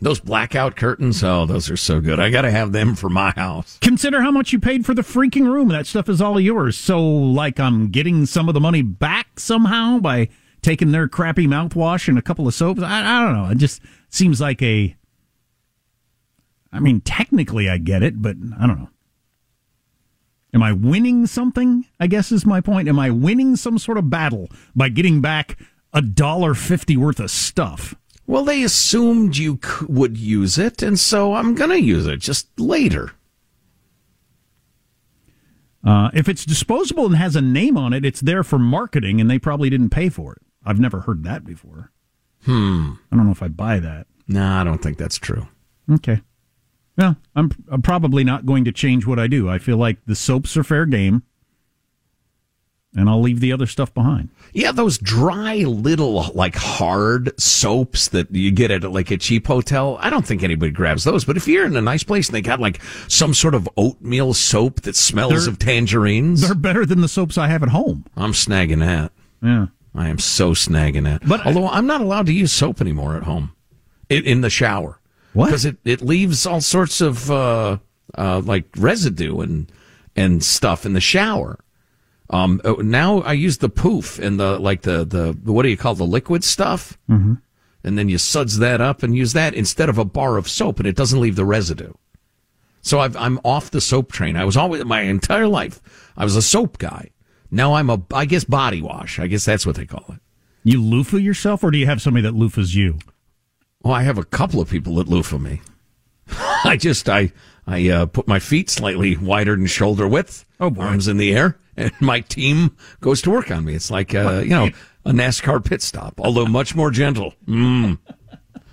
[0.00, 2.18] Those blackout curtains, oh, those are so good.
[2.18, 3.78] I got to have them for my house.
[3.80, 5.68] Consider how much you paid for the freaking room.
[5.68, 6.76] That stuff is all yours.
[6.76, 10.28] So, like, I'm getting some of the money back somehow by
[10.62, 12.82] taking their crappy mouthwash and a couple of soaps.
[12.82, 13.50] I, I don't know.
[13.50, 14.96] It just seems like a.
[16.72, 18.90] I mean, technically, I get it, but I don't know.
[20.52, 21.84] Am I winning something?
[22.00, 22.88] I guess is my point.
[22.88, 25.56] Am I winning some sort of battle by getting back
[25.92, 27.94] a dollar fifty worth of stuff?
[28.26, 32.20] Well, they assumed you c- would use it, and so I'm going to use it
[32.20, 33.12] just later.
[35.84, 39.30] Uh, if it's disposable and has a name on it, it's there for marketing, and
[39.30, 40.42] they probably didn't pay for it.
[40.64, 41.90] I've never heard that before.
[42.44, 42.92] Hmm.
[43.12, 44.06] I don't know if I buy that.
[44.26, 45.46] No, I don't think that's true.
[45.92, 46.22] Okay.
[46.96, 49.48] Well, I'm, I'm probably not going to change what I do.
[49.50, 51.22] I feel like the soaps are fair game,
[52.96, 54.28] and I'll leave the other stuff behind.
[54.52, 59.96] Yeah, those dry little like hard soaps that you get at like a cheap hotel.
[60.00, 61.24] I don't think anybody grabs those.
[61.24, 64.32] But if you're in a nice place and they got like some sort of oatmeal
[64.34, 68.04] soap that smells They're- of tangerines, They're better than the soaps I have at home.
[68.16, 69.10] I'm snagging that.
[69.42, 69.66] Yeah.
[69.94, 71.26] I am so snagging that.
[71.26, 73.52] But although I'm not allowed to use soap anymore at home,
[74.08, 75.00] in, in the shower,
[75.32, 75.46] what?
[75.46, 77.78] Because it, it leaves all sorts of uh,
[78.16, 79.70] uh, like residue and
[80.16, 81.58] and stuff in the shower.
[82.30, 85.76] Um, oh, now I use the poof and the like the the what do you
[85.76, 87.34] call the liquid stuff, mm-hmm.
[87.82, 90.78] and then you suds that up and use that instead of a bar of soap,
[90.78, 91.92] and it doesn't leave the residue.
[92.80, 94.36] So I've, I'm off the soap train.
[94.36, 95.80] I was always my entire life.
[96.16, 97.10] I was a soap guy.
[97.50, 99.18] Now I'm a I guess body wash.
[99.18, 100.20] I guess that's what they call it.
[100.64, 102.98] You loofah yourself, or do you have somebody that loofahs you?
[103.82, 105.60] Well, I have a couple of people that loofah me.
[106.64, 107.32] I just I
[107.66, 110.82] I uh, put my feet slightly wider than shoulder width, Oh, boy.
[110.82, 113.74] arms in the air, and my team goes to work on me.
[113.74, 114.68] It's like uh, you know
[115.04, 117.98] a NASCAR pit stop, although much more gentle, mm,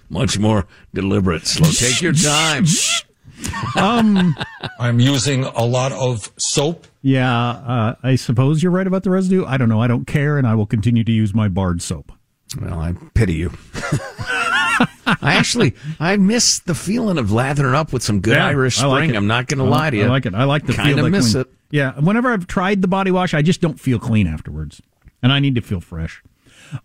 [0.09, 1.45] much more deliberate.
[1.47, 1.69] Slow.
[1.71, 2.65] Take your time.
[3.75, 4.35] Um,
[4.79, 6.87] I'm using a lot of soap.
[7.01, 9.45] Yeah, uh, I suppose you're right about the residue.
[9.45, 9.81] I don't know.
[9.81, 12.11] I don't care, and I will continue to use my Bard soap.
[12.61, 13.51] Well, I pity you.
[15.05, 18.87] I actually I miss the feeling of lathering up with some good Yeah, Irish I
[18.87, 19.15] like Spring.
[19.15, 20.05] I'm not going to lie to you.
[20.05, 20.33] I like it.
[20.33, 21.51] I like the kind of miss when- it.
[21.71, 24.81] Yeah, whenever I've tried the body wash, I just don't feel clean afterwards,
[25.23, 26.21] and I need to feel fresh.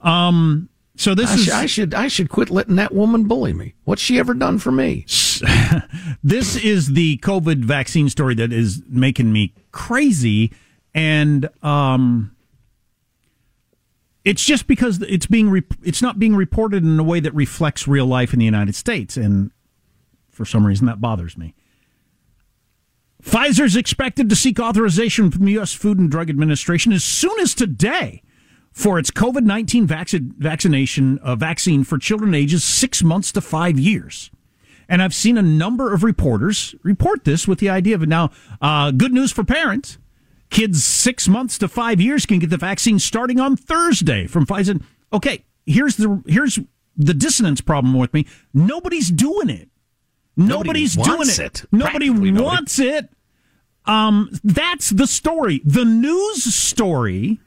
[0.00, 3.52] Um, so this I, is should, I should I should quit letting that woman bully
[3.52, 3.74] me.
[3.84, 5.04] What's she ever done for me?
[6.22, 10.52] this is the COVID vaccine story that is making me crazy,
[10.94, 12.34] and um,
[14.24, 17.86] it's just because it's being re- it's not being reported in a way that reflects
[17.86, 19.50] real life in the United States, and
[20.30, 21.54] for some reason that bothers me.
[23.26, 25.72] Pfizer's expected to seek authorization from the U.S.
[25.72, 28.22] Food and Drug Administration as soon as today
[28.72, 33.78] for its COVID 19 vaccine, vaccination, uh, vaccine for children ages six months to five
[33.80, 34.30] years.
[34.88, 38.92] And I've seen a number of reporters report this with the idea of now, uh,
[38.92, 39.98] good news for parents.
[40.48, 44.80] Kids six months to five years can get the vaccine starting on Thursday from Pfizer.
[45.12, 46.60] Okay, here's the here's
[46.96, 48.24] the dissonance problem with me.
[48.54, 49.68] Nobody's doing it.
[50.36, 51.38] Nobody's Nobody doing it.
[51.40, 51.64] it.
[51.72, 52.30] Nobody nobody.
[52.32, 53.08] wants it.
[53.86, 55.60] Um, that's the story.
[55.64, 57.40] The news story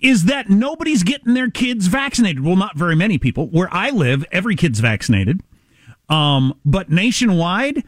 [0.00, 2.44] is that nobody's getting their kids vaccinated.
[2.44, 3.48] Well, not very many people.
[3.48, 5.42] Where I live, every kid's vaccinated.
[6.08, 7.84] Um, but nationwide,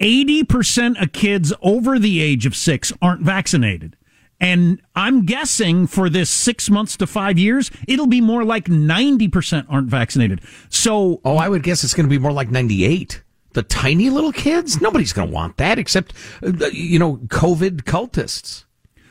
[0.00, 3.96] 80% of kids over the age of six aren't vaccinated.
[4.40, 9.66] And I'm guessing for this six months to five years, it'll be more like 90%
[9.68, 10.40] aren't vaccinated.
[10.68, 11.20] So.
[11.24, 13.22] Oh, I would guess it's going to be more like 98.
[13.54, 14.80] The tiny little kids?
[14.80, 16.12] Nobody's going to want that except,
[16.42, 18.64] uh, you know, COVID cultists.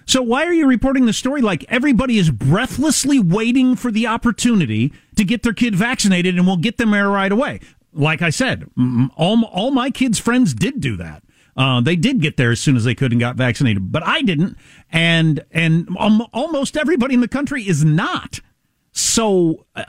[0.05, 4.93] So why are you reporting the story like everybody is breathlessly waiting for the opportunity
[5.15, 7.61] to get their kid vaccinated and we'll get them there right away?
[7.93, 8.69] Like I said,
[9.15, 11.23] all, all my kids' friends did do that.
[11.55, 14.23] Uh, they did get there as soon as they could and got vaccinated, but I
[14.23, 14.57] didn't,
[14.91, 18.39] and and um, almost everybody in the country is not.
[18.91, 19.85] So uh,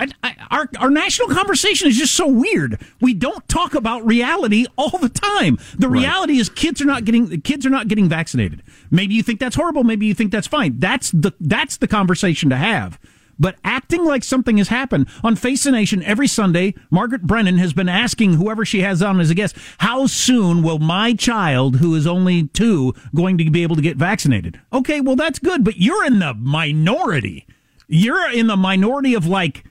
[0.00, 2.80] I, I, our our national conversation is just so weird.
[3.00, 5.58] We don't talk about reality all the time.
[5.78, 6.00] The Right.
[6.00, 8.62] reality is kids are not getting kids are not getting vaccinated.
[8.90, 9.84] Maybe you think that's horrible.
[9.84, 10.80] Maybe you think that's fine.
[10.80, 12.98] That's the that's the conversation to have.
[13.38, 17.72] But acting like something has happened on Face the Nation every Sunday, Margaret Brennan has
[17.72, 21.94] been asking whoever she has on as a guest, how soon will my child, who
[21.96, 24.60] is only two, going to be able to get vaccinated?
[24.72, 27.46] Okay, well that's good, but you're in the minority.
[27.88, 29.64] You're in the minority of like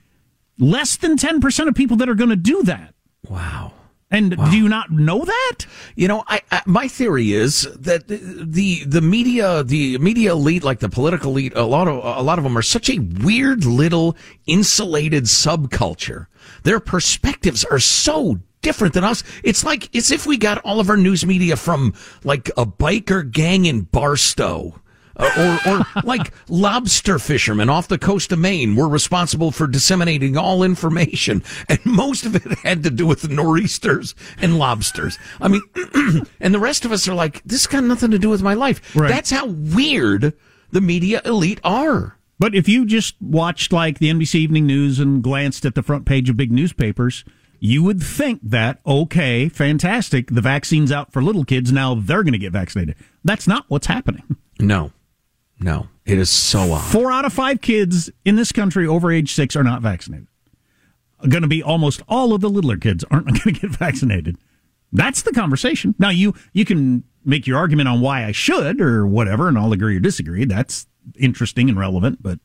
[0.57, 2.93] less than 10% of people that are going to do that.
[3.29, 3.73] Wow.
[4.13, 5.65] And do you not know that?
[5.95, 10.63] You know, I, I my theory is that the, the the media, the media elite,
[10.63, 13.65] like the political elite, a lot of a lot of them are such a weird
[13.65, 16.27] little insulated subculture.
[16.61, 19.23] Their perspectives are so different than us.
[19.43, 23.29] It's like it's if we got all of our news media from like a biker
[23.29, 24.79] gang in Barstow.
[25.15, 30.37] Uh, or, or like lobster fishermen off the coast of Maine were responsible for disseminating
[30.37, 35.19] all information, and most of it had to do with nor'easters and lobsters.
[35.39, 35.61] I mean,
[36.39, 38.95] and the rest of us are like, this got nothing to do with my life.
[38.95, 39.09] Right.
[39.09, 40.33] That's how weird
[40.71, 42.17] the media elite are.
[42.39, 46.05] But if you just watched like the NBC Evening News and glanced at the front
[46.05, 47.23] page of big newspapers,
[47.59, 52.33] you would think that, okay, fantastic, the vaccine's out for little kids, now they're going
[52.33, 52.95] to get vaccinated.
[53.23, 54.35] That's not what's happening.
[54.59, 54.91] No,
[55.59, 56.83] no, it is so odd.
[56.91, 60.27] Four out of five kids in this country over age six are not vaccinated.
[61.27, 64.37] Going to be almost all of the littler kids aren't going to get vaccinated.
[64.91, 65.95] That's the conversation.
[65.97, 69.73] Now you you can make your argument on why I should or whatever, and I'll
[69.73, 70.45] agree or disagree.
[70.45, 70.87] That's
[71.17, 72.39] interesting and relevant, but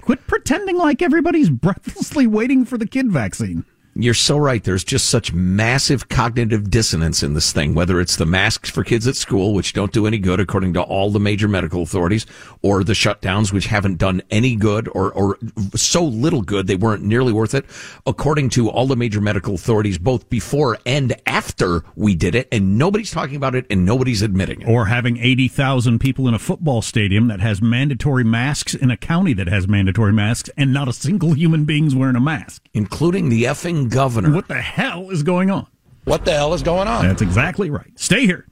[0.00, 3.64] quit pretending like everybody's breathlessly waiting for the kid vaccine.
[4.00, 4.62] You're so right.
[4.62, 9.08] There's just such massive cognitive dissonance in this thing, whether it's the masks for kids
[9.08, 12.24] at school, which don't do any good according to all the major medical authorities,
[12.62, 15.36] or the shutdowns, which haven't done any good or, or
[15.74, 17.64] so little good they weren't nearly worth it,
[18.06, 22.46] according to all the major medical authorities, both before and after we did it.
[22.52, 24.68] And nobody's talking about it and nobody's admitting it.
[24.68, 29.32] Or having 80,000 people in a football stadium that has mandatory masks in a county
[29.32, 32.62] that has mandatory masks and not a single human being's wearing a mask.
[32.72, 34.32] Including the effing governor.
[34.32, 35.66] What the hell is going on?
[36.04, 37.06] What the hell is going on?
[37.06, 37.90] That's exactly right.
[37.96, 38.46] Stay here.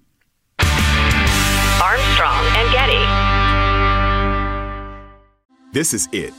[1.83, 3.03] Armstrong and Getty.
[5.73, 6.33] This is it.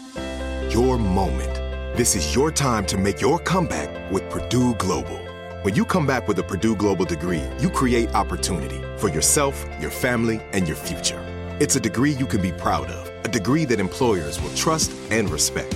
[0.73, 1.53] Your moment.
[1.97, 5.17] This is your time to make your comeback with Purdue Global.
[5.63, 9.89] When you come back with a Purdue Global degree, you create opportunity for yourself, your
[9.89, 11.19] family, and your future.
[11.60, 15.29] It's a degree you can be proud of, a degree that employers will trust and
[15.29, 15.75] respect.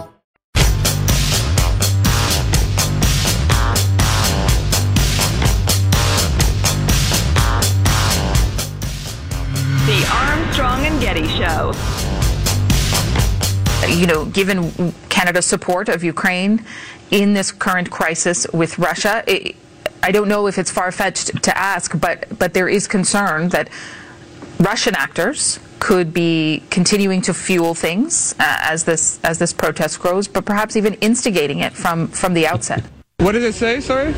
[9.91, 11.73] The Armstrong and Getty Show.
[13.89, 16.63] you know, given Canada's support of Ukraine
[17.09, 19.57] in this current crisis with Russia, it,
[20.01, 23.67] I don't know if it's far fetched to ask, but but there is concern that
[24.61, 30.25] Russian actors could be continuing to fuel things uh, as this as this protest grows,
[30.25, 32.81] but perhaps even instigating it from from the outset.
[33.17, 33.81] What did it say?
[33.81, 34.13] Sorry.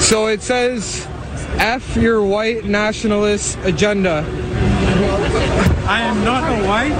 [0.00, 1.06] So it says,
[1.58, 4.24] "F your white nationalist agenda."
[5.88, 6.96] I am not a white.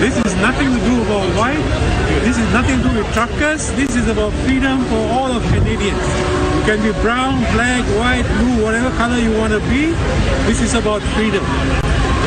[0.00, 1.64] This is nothing to do about white.
[2.24, 3.70] This is nothing to do with truckers.
[3.72, 6.06] This is about freedom for all of Canadians.
[6.56, 9.96] You can be brown, black, white, blue, whatever color you want to be.
[10.46, 11.44] This is about freedom.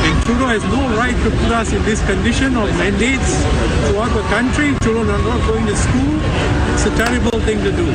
[0.03, 3.37] And Trudeau has no right to put us in this condition of mandates
[3.85, 4.73] throughout the country.
[4.81, 6.17] Children are not going to school.
[6.73, 7.87] It's a terrible thing to do.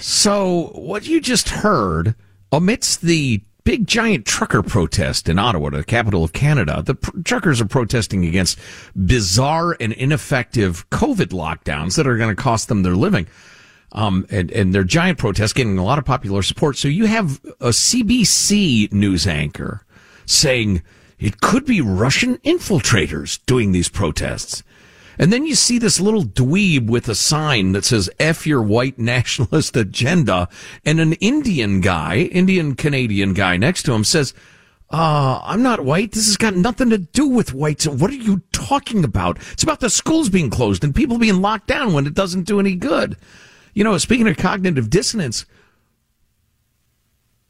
[0.00, 2.14] So, what you just heard,
[2.52, 7.60] amidst the big giant trucker protest in Ottawa, the capital of Canada, the pr- truckers
[7.60, 8.58] are protesting against
[9.06, 13.26] bizarre and ineffective COVID lockdowns that are going to cost them their living.
[13.92, 16.76] Um, and, and their giant protest getting a lot of popular support.
[16.76, 19.84] So you have a CBC news anchor
[20.26, 20.82] saying
[21.18, 24.62] it could be Russian infiltrators doing these protests.
[25.18, 28.98] And then you see this little dweeb with a sign that says F your white
[29.12, 30.48] nationalist agenda.
[30.84, 34.34] And an Indian guy, Indian Canadian guy next to him says,
[34.92, 36.12] uh, I'm not white.
[36.12, 37.86] This has got nothing to do with whites.
[37.86, 39.38] What are you talking about?
[39.52, 42.58] It's about the schools being closed and people being locked down when it doesn't do
[42.58, 43.16] any good.
[43.72, 45.46] You know, speaking of cognitive dissonance,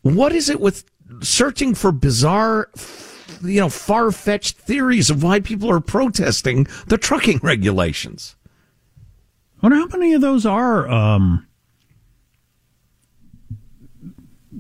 [0.03, 0.85] what is it with
[1.23, 2.69] searching for bizarre
[3.43, 8.37] you know, far fetched theories of why people are protesting the trucking regulations.
[9.63, 11.47] I wonder how many of those are um,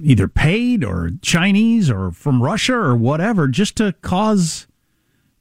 [0.02, 4.66] either paid or Chinese or from Russia or whatever, just to cause.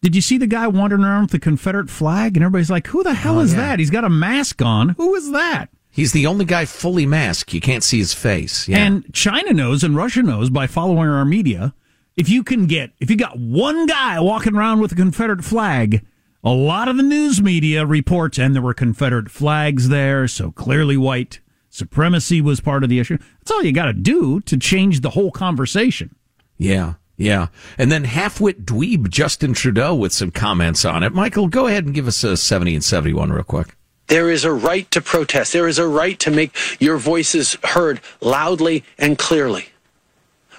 [0.01, 2.37] Did you see the guy wandering around with the Confederate flag?
[2.37, 3.59] And everybody's like, who the hell Oh, is yeah.
[3.59, 3.79] that?
[3.79, 4.89] He's got a mask on.
[4.89, 5.67] Who is that?
[5.91, 7.53] He's the only guy fully masked.
[7.53, 8.65] You can't see his face.
[8.69, 8.77] Yeah.
[8.77, 11.73] And China knows and Russia knows by following our media.
[12.19, 16.05] If you can get, if you got one guy walking around with a Confederate flag,
[16.43, 20.97] a lot of the news media reports, and there were Confederate flags there, so clearly
[20.97, 21.39] white
[21.69, 23.17] supremacy was part of the issue.
[23.17, 26.13] That's all you got to do to change the whole conversation.
[26.57, 27.47] Yeah, yeah.
[27.77, 31.13] And then half-wit dweeb Justin Trudeau with some comments on it.
[31.13, 33.77] Michael, go ahead and give us a 70 and 71 real quick.
[34.07, 35.53] There is a right to protest.
[35.53, 39.69] There is a right to make your voices heard loudly and clearly.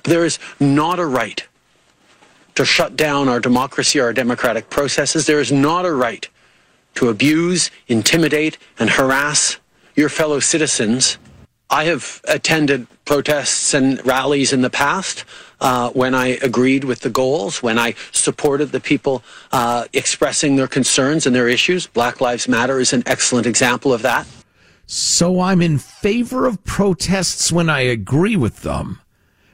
[0.05, 1.47] There is not a right
[2.61, 5.25] to shut down our democracy or our democratic processes.
[5.25, 6.29] There is not a right
[6.95, 9.57] to abuse, intimidate, and harass
[9.95, 11.17] your fellow citizens.
[11.71, 15.25] I have attended protests and rallies in the past
[15.63, 20.69] uh, when I agreed with the goals, when I supported the people uh, expressing their
[20.69, 21.87] concerns and their issues.
[21.87, 24.27] Black Lives Matter is an excellent example of that.
[24.85, 29.01] So I'm in favor of protests when I agree with them.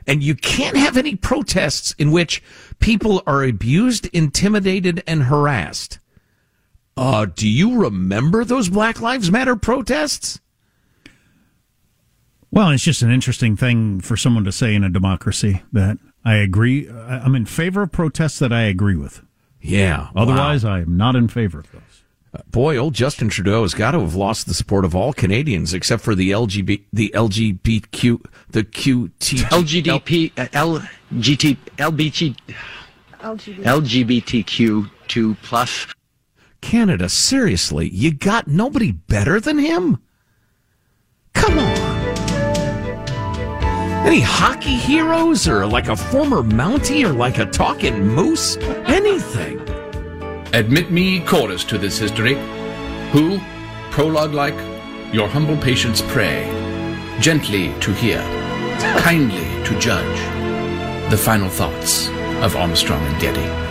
[0.07, 2.43] And you can't have any protests in which
[2.79, 5.99] people are abused, intimidated, and harassed.
[6.97, 10.41] Uh, do you remember those Black Lives Matter protests?
[12.51, 16.37] Well, it's just an interesting thing for someone to say in a democracy that I
[16.37, 16.89] agree.
[16.89, 19.23] I'm in favor of protests that I agree with.
[19.61, 20.09] Yeah.
[20.15, 21.83] Otherwise, I am not in favor of those.
[22.51, 26.03] Boy, old Justin Trudeau has got to have lost the support of all Canadians except
[26.03, 30.47] for the LGBT, the LGBTQ, the QT, LGDP, uh,
[31.13, 32.37] LGT, LBT,
[33.65, 35.87] LGBTQ2 plus.
[36.61, 39.99] Canada, seriously, you got nobody better than him?
[41.35, 41.97] Come on.
[44.07, 48.57] Any hockey heroes or like a former Mountie or like a talking moose?
[48.87, 49.56] Anything.
[50.57, 52.33] Admit me chorus to this history,
[53.11, 53.39] who,
[53.91, 54.57] prologue like,
[55.13, 56.47] your humble patience pray,
[57.21, 58.23] gently to hear,
[58.97, 62.09] kindly to judge, the final thoughts
[62.43, 63.66] of Armstrong and Getty.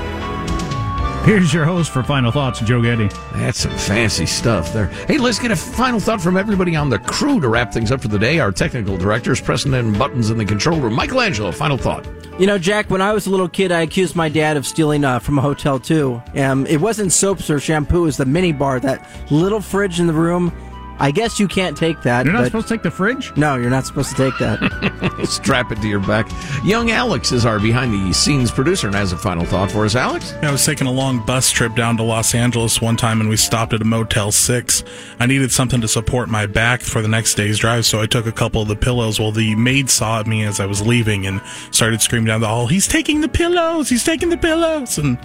[1.25, 3.07] Here's your host for Final Thoughts, Joe Getty.
[3.33, 4.85] That's some fancy stuff there.
[5.07, 7.99] Hey, let's get a final thought from everybody on the crew to wrap things up
[7.99, 8.37] for the day.
[8.37, 10.93] Our technical directors, pressing in buttons in the control room.
[10.93, 12.07] Michael Angelo, final thought.
[12.37, 15.03] You know, Jack, when I was a little kid, I accused my dad of stealing
[15.03, 16.21] uh, from a hotel, too.
[16.35, 20.05] Um, it wasn't soaps or shampoo, it was the mini bar, that little fridge in
[20.05, 20.53] the room.
[20.97, 22.25] I guess you can't take that.
[22.25, 23.35] You're not but- supposed to take the fridge?
[23.35, 25.25] No, you're not supposed to take that.
[25.27, 26.29] Strap it to your back.
[26.63, 29.95] Young Alex is our behind the scenes producer and has a final thought for us.
[29.95, 30.33] Alex?
[30.41, 33.35] I was taking a long bus trip down to Los Angeles one time and we
[33.37, 34.83] stopped at a Motel 6.
[35.19, 38.25] I needed something to support my back for the next day's drive, so I took
[38.25, 39.19] a couple of the pillows.
[39.19, 41.41] Well, the maid saw me as I was leaving and
[41.71, 43.89] started screaming down the hall, He's taking the pillows!
[43.89, 44.97] He's taking the pillows!
[44.97, 45.17] And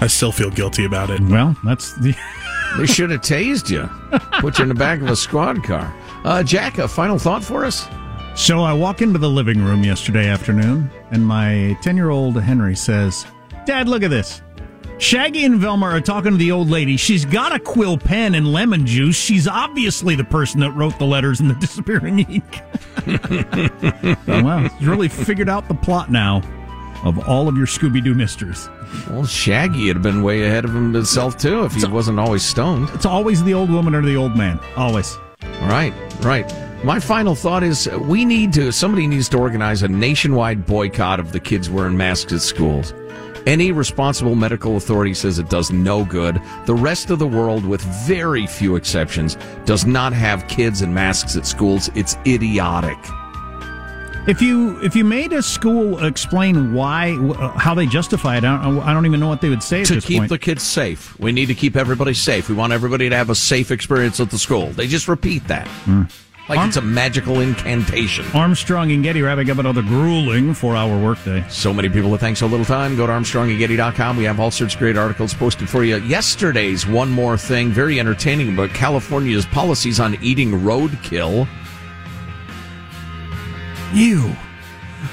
[0.00, 1.20] I still feel guilty about it.
[1.20, 2.14] Well, that's the.
[2.76, 3.88] They should have tased you,
[4.40, 5.94] put you in the back of a squad car.
[6.24, 7.88] Uh, Jack, a final thought for us?
[8.36, 12.76] So I walk into the living room yesterday afternoon, and my 10 year old Henry
[12.76, 13.26] says,
[13.66, 14.42] Dad, look at this.
[14.98, 16.96] Shaggy and Velma are talking to the old lady.
[16.96, 19.16] She's got a quill pen and lemon juice.
[19.16, 22.60] She's obviously the person that wrote the letters in the disappearing ink.
[24.28, 24.68] oh, wow.
[24.68, 26.42] He's really figured out the plot now
[27.04, 28.68] of all of your Scooby Doo mysteries.
[29.08, 32.90] Well, Shaggy had been way ahead of himself, too, if he wasn't always stoned.
[32.90, 34.58] It's always the old woman or the old man.
[34.76, 35.16] Always.
[35.62, 36.52] Right, right.
[36.84, 41.18] My final thought is uh, we need to, somebody needs to organize a nationwide boycott
[41.18, 42.94] of the kids wearing masks at schools.
[43.46, 46.40] Any responsible medical authority says it does no good.
[46.66, 51.36] The rest of the world, with very few exceptions, does not have kids in masks
[51.36, 51.90] at schools.
[51.94, 52.98] It's idiotic.
[54.28, 57.14] If you if you made a school explain why
[57.56, 59.86] how they justify it, I don't, I don't even know what they would say at
[59.86, 60.28] to keep point.
[60.28, 61.18] the kids safe.
[61.18, 62.50] We need to keep everybody safe.
[62.50, 64.66] We want everybody to have a safe experience at the school.
[64.66, 65.66] They just repeat that.
[65.66, 66.02] Hmm.
[66.50, 68.26] Like it's a magical incantation.
[68.34, 71.44] Armstrong and Getty wrapping up another grueling four hour workday.
[71.48, 72.96] So many people that think so little time.
[72.96, 74.18] Go to ArmstrongandGetty.com.
[74.18, 75.96] We have all sorts of great articles posted for you.
[75.98, 81.48] Yesterday's One More Thing, very entertaining, about California's policies on eating roadkill.
[83.92, 84.36] You.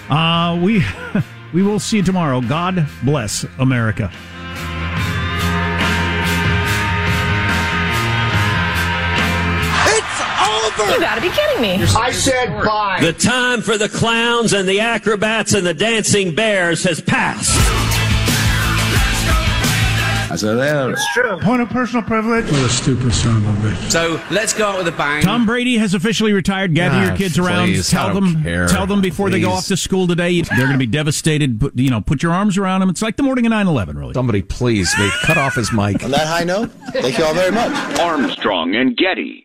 [0.09, 0.84] Uh, we
[1.53, 2.41] we will see you tomorrow.
[2.41, 4.11] God bless America.
[9.88, 10.91] It's over!
[10.91, 11.84] You gotta be kidding me.
[11.95, 12.99] I said bye.
[13.01, 17.55] The time for the clowns and the acrobats and the dancing bears has passed.
[20.38, 20.91] So there.
[20.91, 21.38] It's true.
[21.39, 22.45] Point of personal privilege.
[22.45, 23.91] What a stupid son of a bitch.
[23.91, 25.21] So let's go out with a bang.
[25.23, 26.73] Tom Brady has officially retired.
[26.75, 27.67] Gather Ah, your kids around.
[27.67, 28.43] please, I tell them.
[28.43, 28.67] care.
[28.67, 30.41] Tell them before they go off to school today.
[30.41, 31.59] They're going to be devastated.
[31.59, 32.89] Put, you know, put your arms around them.
[32.89, 34.13] It's like the morning of 9-11, really.
[34.13, 36.03] Somebody, please, they cut off his mic.
[36.03, 37.71] On that high note, thank you all very much.
[37.99, 39.44] Armstrong and Getty.